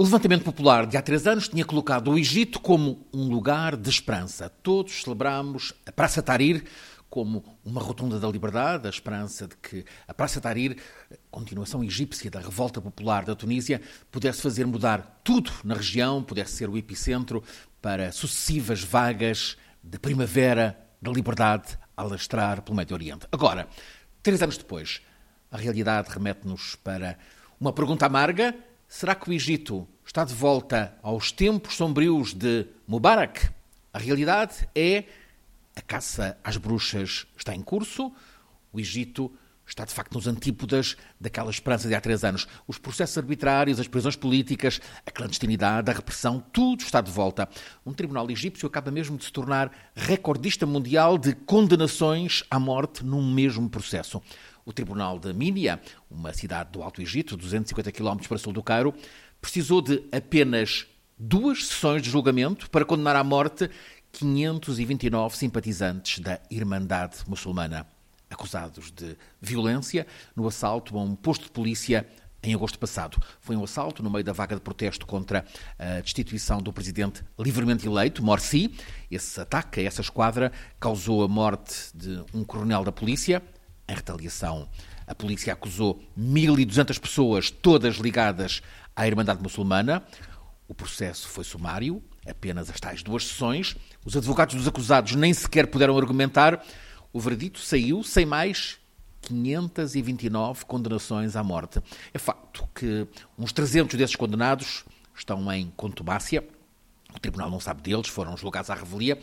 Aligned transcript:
O 0.00 0.04
levantamento 0.04 0.44
popular 0.44 0.86
de 0.86 0.96
há 0.96 1.02
três 1.02 1.26
anos 1.26 1.48
tinha 1.48 1.64
colocado 1.64 2.12
o 2.12 2.16
Egito 2.16 2.60
como 2.60 3.04
um 3.12 3.28
lugar 3.28 3.76
de 3.76 3.90
esperança. 3.90 4.48
Todos 4.48 5.02
celebramos 5.02 5.74
a 5.84 5.90
Praça 5.90 6.22
Tahrir 6.22 6.62
como 7.10 7.58
uma 7.64 7.80
rotunda 7.80 8.16
da 8.20 8.28
liberdade, 8.28 8.86
a 8.86 8.90
esperança 8.90 9.48
de 9.48 9.56
que 9.56 9.84
a 10.06 10.14
Praça 10.14 10.40
Tahrir, 10.40 10.76
continuação 11.32 11.82
egípcia 11.82 12.30
da 12.30 12.38
revolta 12.38 12.80
popular 12.80 13.24
da 13.24 13.34
Tunísia, 13.34 13.82
pudesse 14.08 14.40
fazer 14.40 14.68
mudar 14.68 15.20
tudo 15.24 15.50
na 15.64 15.74
região, 15.74 16.22
pudesse 16.22 16.52
ser 16.52 16.70
o 16.70 16.78
epicentro 16.78 17.42
para 17.82 18.12
sucessivas 18.12 18.84
vagas 18.84 19.56
de 19.82 19.98
primavera 19.98 20.78
da 21.02 21.10
liberdade 21.10 21.76
a 21.96 22.02
alastrar 22.02 22.62
pelo 22.62 22.76
Médio 22.76 22.94
Oriente. 22.94 23.26
Agora, 23.32 23.66
três 24.22 24.40
anos 24.40 24.58
depois, 24.58 25.00
a 25.50 25.56
realidade 25.56 26.08
remete-nos 26.08 26.76
para 26.76 27.18
uma 27.60 27.72
pergunta 27.72 28.06
amarga 28.06 28.54
Será 28.88 29.14
que 29.14 29.28
o 29.28 29.32
Egito 29.34 29.86
está 30.02 30.24
de 30.24 30.32
volta 30.32 30.98
aos 31.02 31.30
tempos 31.30 31.76
sombrios 31.76 32.32
de 32.32 32.66
Mubarak? 32.86 33.50
A 33.92 33.98
realidade 33.98 34.66
é 34.74 35.04
a 35.76 35.82
caça 35.82 36.38
às 36.42 36.56
bruxas 36.56 37.26
está 37.36 37.54
em 37.54 37.60
curso, 37.60 38.10
o 38.72 38.80
Egito 38.80 39.30
está 39.68 39.84
de 39.84 39.92
facto 39.92 40.14
nos 40.14 40.26
antípodas 40.26 40.96
daquela 41.20 41.50
esperança 41.50 41.88
de 41.88 41.94
há 41.94 42.00
três 42.00 42.24
anos. 42.24 42.46
Os 42.66 42.78
processos 42.78 43.16
arbitrários, 43.18 43.78
as 43.78 43.88
prisões 43.88 44.16
políticas, 44.16 44.80
a 45.06 45.10
clandestinidade, 45.10 45.90
a 45.90 45.94
repressão, 45.94 46.42
tudo 46.52 46.82
está 46.82 47.00
de 47.00 47.10
volta. 47.10 47.48
Um 47.84 47.92
tribunal 47.92 48.30
egípcio 48.30 48.66
acaba 48.66 48.90
mesmo 48.90 49.16
de 49.16 49.24
se 49.24 49.32
tornar 49.32 49.70
recordista 49.94 50.66
mundial 50.66 51.18
de 51.18 51.34
condenações 51.34 52.42
à 52.50 52.58
morte 52.58 53.04
num 53.04 53.32
mesmo 53.32 53.68
processo. 53.68 54.22
O 54.64 54.72
Tribunal 54.72 55.18
de 55.18 55.32
Minia, 55.32 55.80
uma 56.10 56.32
cidade 56.32 56.72
do 56.72 56.82
Alto 56.82 57.00
Egito, 57.00 57.36
250 57.36 57.90
km 57.90 58.18
para 58.28 58.36
sul 58.36 58.52
do 58.52 58.62
Cairo, 58.62 58.94
precisou 59.40 59.80
de 59.80 60.04
apenas 60.12 60.86
duas 61.18 61.66
sessões 61.66 62.02
de 62.02 62.10
julgamento 62.10 62.68
para 62.70 62.84
condenar 62.84 63.16
à 63.16 63.24
morte 63.24 63.70
529 64.12 65.36
simpatizantes 65.36 66.20
da 66.20 66.40
Irmandade 66.50 67.18
Muçulmana, 67.26 67.86
acusados 68.30 68.90
de 68.90 69.16
violência 69.40 70.06
no 70.34 70.46
assalto 70.46 70.96
a 70.98 71.02
um 71.02 71.14
posto 71.14 71.44
de 71.44 71.50
polícia 71.50 72.06
em 72.42 72.54
agosto 72.54 72.78
passado. 72.78 73.20
Foi 73.40 73.56
um 73.56 73.64
assalto 73.64 74.02
no 74.02 74.10
meio 74.10 74.24
da 74.24 74.32
vaga 74.32 74.54
de 74.54 74.60
protesto 74.60 75.06
contra 75.06 75.44
a 75.78 76.00
destituição 76.00 76.58
do 76.58 76.72
presidente 76.72 77.24
livremente 77.38 77.86
eleito, 77.86 78.24
Morsi. 78.24 78.72
Esse 79.10 79.40
ataque 79.40 79.80
a 79.80 79.84
essa 79.84 80.00
esquadra 80.00 80.52
causou 80.78 81.24
a 81.24 81.28
morte 81.28 81.90
de 81.94 82.22
um 82.32 82.44
coronel 82.44 82.84
da 82.84 82.92
polícia, 82.92 83.42
em 83.88 83.94
retaliação, 83.94 84.68
a 85.08 85.14
polícia 85.14 85.54
acusou 85.54 86.02
1.200 86.18 87.00
pessoas, 87.00 87.50
todas 87.50 87.96
ligadas 87.96 88.60
à 88.94 89.06
Irmandade 89.06 89.42
Muçulmana. 89.42 90.04
O 90.68 90.74
processo 90.74 91.26
foi 91.26 91.42
sumário, 91.42 92.02
apenas 92.26 92.68
as 92.68 92.78
tais 92.78 93.02
duas 93.02 93.26
sessões. 93.26 93.74
Os 94.04 94.14
advogados 94.14 94.54
dos 94.54 94.68
acusados 94.68 95.14
nem 95.14 95.32
sequer 95.32 95.66
puderam 95.68 95.96
argumentar. 95.96 96.62
O 97.18 97.20
veredito 97.20 97.58
saiu 97.58 98.04
sem 98.04 98.24
mais 98.24 98.78
529 99.22 100.64
condenações 100.66 101.34
à 101.34 101.42
morte. 101.42 101.82
É 102.14 102.16
facto 102.16 102.68
que 102.72 103.08
uns 103.36 103.50
300 103.50 103.98
desses 103.98 104.14
condenados 104.14 104.84
estão 105.16 105.52
em 105.52 105.68
contumácia. 105.76 106.48
O 107.12 107.18
tribunal 107.18 107.50
não 107.50 107.58
sabe 107.58 107.82
deles, 107.82 108.06
foram 108.06 108.36
julgados 108.36 108.70
à 108.70 108.74
revelia. 108.76 109.20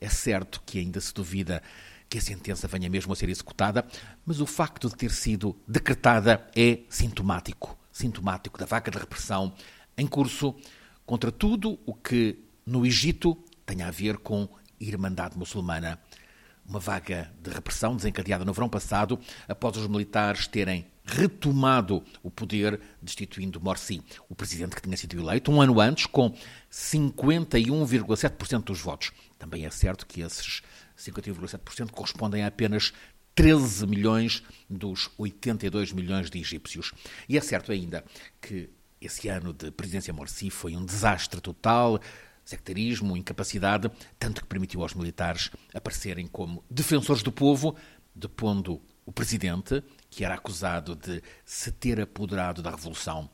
É 0.00 0.08
certo 0.08 0.62
que 0.64 0.78
ainda 0.78 1.00
se 1.00 1.12
duvida 1.12 1.60
que 2.08 2.18
a 2.18 2.20
sentença 2.20 2.68
venha 2.68 2.88
mesmo 2.88 3.12
a 3.12 3.16
ser 3.16 3.28
executada, 3.28 3.84
mas 4.24 4.40
o 4.40 4.46
facto 4.46 4.88
de 4.88 4.94
ter 4.94 5.10
sido 5.10 5.56
decretada 5.66 6.48
é 6.54 6.78
sintomático 6.88 7.76
sintomático 7.90 8.56
da 8.56 8.66
vaca 8.66 8.88
de 8.88 8.98
repressão 8.98 9.52
em 9.98 10.06
curso 10.06 10.54
contra 11.04 11.32
tudo 11.32 11.76
o 11.84 11.92
que 11.92 12.38
no 12.64 12.86
Egito 12.86 13.36
tenha 13.66 13.88
a 13.88 13.90
ver 13.90 14.18
com 14.18 14.48
Irmandade 14.80 15.36
Muçulmana. 15.36 15.98
Uma 16.66 16.78
vaga 16.78 17.32
de 17.42 17.50
repressão 17.50 17.96
desencadeada 17.96 18.44
no 18.44 18.52
verão 18.52 18.68
passado 18.68 19.18
após 19.48 19.76
os 19.76 19.86
militares 19.88 20.46
terem 20.46 20.86
retomado 21.04 22.02
o 22.22 22.30
poder, 22.30 22.80
destituindo 23.00 23.60
Morsi, 23.60 24.02
o 24.28 24.34
presidente 24.34 24.76
que 24.76 24.82
tinha 24.82 24.96
sido 24.96 25.18
eleito 25.18 25.50
um 25.50 25.60
ano 25.60 25.80
antes, 25.80 26.06
com 26.06 26.34
51,7% 26.70 28.64
dos 28.64 28.80
votos. 28.80 29.10
Também 29.38 29.66
é 29.66 29.70
certo 29.70 30.06
que 30.06 30.20
esses 30.20 30.62
51,7% 30.96 31.90
correspondem 31.90 32.44
a 32.44 32.46
apenas 32.46 32.92
13 33.34 33.86
milhões 33.86 34.42
dos 34.68 35.10
82 35.18 35.92
milhões 35.92 36.30
de 36.30 36.38
egípcios. 36.38 36.92
E 37.28 37.36
é 37.36 37.40
certo 37.40 37.72
ainda 37.72 38.04
que 38.40 38.70
esse 39.00 39.28
ano 39.28 39.52
de 39.52 39.70
presidência 39.72 40.12
Morsi 40.12 40.50
foi 40.50 40.76
um 40.76 40.84
desastre 40.84 41.40
total, 41.40 41.98
sectarismo, 42.44 43.16
incapacidade, 43.16 43.90
tanto 44.18 44.42
que 44.42 44.46
permitiu 44.46 44.82
aos 44.82 44.94
militares 44.94 45.50
aparecerem 45.74 46.26
como 46.26 46.64
defensores 46.70 47.22
do 47.22 47.32
povo, 47.32 47.76
depondo 48.14 48.80
o 49.04 49.12
presidente, 49.12 49.82
que 50.10 50.24
era 50.24 50.34
acusado 50.34 50.94
de 50.94 51.22
se 51.44 51.72
ter 51.72 52.00
apoderado 52.00 52.62
da 52.62 52.70
revolução. 52.70 53.28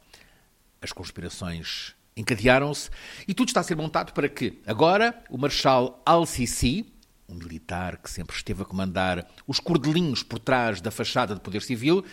As 0.81 0.93
conspirações 0.93 1.95
encadearam-se 2.17 2.91
e 3.27 3.35
tudo 3.35 3.49
está 3.49 3.61
a 3.61 3.65
ser 3.65 3.77
montado 3.77 4.13
para 4.13 4.29
que 4.29 4.61
agora 4.67 5.23
o 5.31 5.39
Marshal 5.39 6.03
al-Sisi, 6.05 6.93
um 7.29 7.35
militar 7.35 7.99
que 7.99 8.11
sempre 8.11 8.35
esteve 8.35 8.63
a 8.63 8.65
comandar 8.65 9.29
os 9.47 9.61
cordelinhos 9.61 10.23
por 10.23 10.39
trás 10.39 10.81
da 10.81 10.91
fachada 10.91 11.35
do 11.35 11.41
poder 11.41 11.63
civil, 11.63 12.05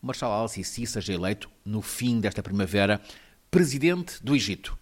o 0.00 0.06
Marshal 0.06 0.32
al-Sisi 0.32 0.86
seja 0.86 1.12
eleito 1.12 1.50
no 1.64 1.82
fim 1.82 2.20
desta 2.20 2.42
primavera 2.42 3.00
presidente 3.50 4.22
do 4.22 4.34
Egito. 4.34 4.76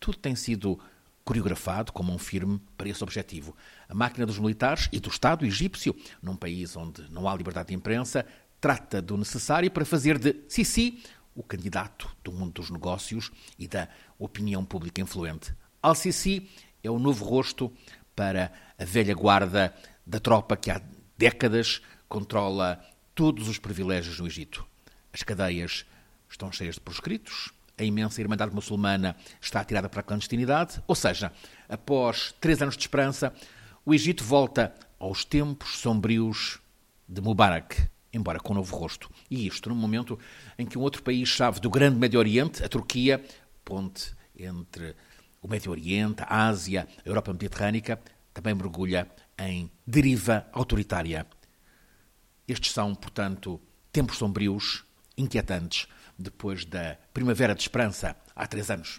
Tudo 0.00 0.18
tem 0.18 0.34
sido 0.34 0.80
coreografado 1.24 1.92
como 1.92 2.12
um 2.12 2.18
firme 2.18 2.60
para 2.76 2.88
esse 2.88 3.02
objetivo. 3.02 3.56
A 3.88 3.94
máquina 3.94 4.26
dos 4.26 4.38
militares 4.38 4.88
e 4.92 5.00
do 5.00 5.08
Estado 5.08 5.46
egípcio, 5.46 5.96
num 6.22 6.36
país 6.36 6.76
onde 6.76 7.10
não 7.10 7.28
há 7.28 7.34
liberdade 7.34 7.68
de 7.68 7.74
imprensa, 7.74 8.26
trata 8.60 9.00
do 9.00 9.16
necessário 9.16 9.70
para 9.70 9.84
fazer 9.84 10.18
de 10.18 10.42
Sisi 10.48 11.02
o 11.34 11.42
candidato 11.42 12.14
do 12.22 12.30
mundo 12.30 12.52
dos 12.52 12.70
negócios 12.70 13.30
e 13.58 13.66
da 13.66 13.88
opinião 14.18 14.64
pública 14.64 15.00
influente. 15.00 15.54
Al-Sisi 15.82 16.48
é 16.82 16.90
o 16.90 16.98
novo 16.98 17.24
rosto 17.24 17.72
para 18.14 18.52
a 18.78 18.84
velha 18.84 19.14
guarda 19.14 19.74
da 20.06 20.20
tropa 20.20 20.56
que 20.56 20.70
há 20.70 20.80
décadas 21.16 21.80
controla 22.08 22.82
todos 23.14 23.48
os 23.48 23.58
privilégios 23.58 24.20
no 24.20 24.26
Egito. 24.26 24.64
As 25.12 25.22
cadeias 25.22 25.84
estão 26.28 26.52
cheias 26.52 26.76
de 26.76 26.80
proscritos, 26.80 27.52
a 27.76 27.84
imensa 27.84 28.20
Irmandade 28.20 28.54
Muçulmana 28.54 29.16
está 29.40 29.60
atirada 29.60 29.88
para 29.88 30.00
a 30.00 30.02
clandestinidade, 30.02 30.82
ou 30.86 30.94
seja, 30.94 31.32
após 31.68 32.34
três 32.40 32.62
anos 32.62 32.76
de 32.76 32.82
esperança, 32.82 33.32
o 33.84 33.92
Egito 33.92 34.24
volta 34.24 34.74
aos 34.98 35.24
tempos 35.24 35.78
sombrios 35.78 36.60
de 37.08 37.20
Mubarak, 37.20 37.88
embora 38.12 38.40
com 38.40 38.52
um 38.52 38.56
novo 38.56 38.74
rosto. 38.76 39.10
E 39.30 39.46
isto 39.46 39.68
num 39.68 39.74
momento 39.74 40.18
em 40.58 40.64
que 40.64 40.78
um 40.78 40.82
outro 40.82 41.02
país-chave 41.02 41.60
do 41.60 41.68
grande 41.68 41.98
Médio 41.98 42.18
Oriente, 42.18 42.64
a 42.64 42.68
Turquia, 42.68 43.22
ponte 43.64 44.14
entre 44.38 44.96
o 45.42 45.48
Médio 45.48 45.70
Oriente, 45.70 46.22
a 46.22 46.46
Ásia, 46.46 46.88
a 47.04 47.08
Europa 47.08 47.32
Mediterrânica, 47.32 48.00
também 48.32 48.54
mergulha 48.54 49.08
em 49.38 49.70
deriva 49.86 50.46
autoritária. 50.52 51.26
Estes 52.46 52.72
são, 52.72 52.94
portanto, 52.94 53.60
tempos 53.92 54.16
sombrios, 54.16 54.84
inquietantes, 55.16 55.86
depois 56.18 56.64
da 56.64 56.96
Primavera 57.12 57.54
de 57.54 57.62
Esperança, 57.62 58.16
há 58.34 58.46
três 58.46 58.70
anos. 58.70 58.92